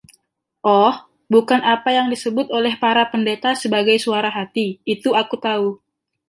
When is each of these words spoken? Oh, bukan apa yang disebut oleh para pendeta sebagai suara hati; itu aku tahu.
Oh, 0.75 0.93
bukan 1.33 1.61
apa 1.73 1.89
yang 1.97 2.07
disebut 2.13 2.47
oleh 2.57 2.73
para 2.83 3.03
pendeta 3.13 3.49
sebagai 3.63 3.97
suara 4.05 4.29
hati; 4.37 4.67
itu 4.93 5.09
aku 5.21 5.35
tahu. 5.47 5.67